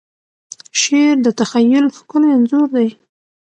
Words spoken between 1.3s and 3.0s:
تخیل ښکلی انځور دی.